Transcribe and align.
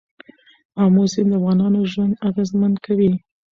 آمو 0.83 1.03
سیند 1.11 1.29
د 1.31 1.33
افغانانو 1.37 1.79
ژوند 1.91 2.13
اغېزمن 2.29 2.73
کوي. 2.85 3.11